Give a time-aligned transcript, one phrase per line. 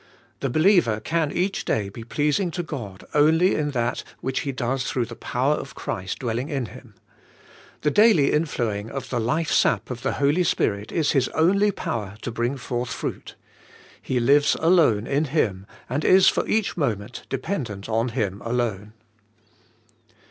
[0.39, 4.83] The believer can each day be pleasing to God only in that which he does
[4.83, 6.95] through the power of Christ dwelling in him.
[7.81, 12.17] The daily inflowing of the life sap of the Holy Spirit is his only power
[12.23, 13.35] to bring forth fruit.
[14.01, 18.93] He lives alone in Him and is for each moment dependent on Him alone.